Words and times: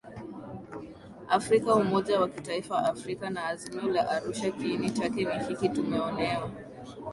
Afrika 1.37 1.75
umoja 1.75 2.19
wa 2.21 2.29
kitaifa 2.29 2.77
Afrika 2.85 3.29
na 3.29 3.45
Azimio 3.47 3.91
la 3.93 4.09
ArushaKiini 4.09 4.89
chake 4.91 5.25
ni 5.25 5.43
hiki 5.47 5.69
Tumeonewa 5.69 6.51